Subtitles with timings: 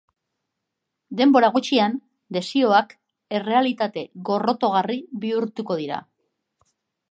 [1.19, 1.99] Denbora gutxian
[2.37, 2.95] desioak
[3.41, 6.01] errealitate gorrotogarri bihurtuko dira.